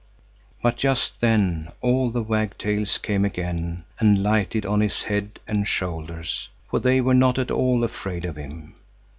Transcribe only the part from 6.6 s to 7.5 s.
for they were not